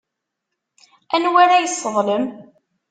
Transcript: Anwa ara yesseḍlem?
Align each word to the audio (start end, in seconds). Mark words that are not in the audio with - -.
Anwa 1.15 1.39
ara 1.43 1.63
yesseḍlem? 1.63 2.23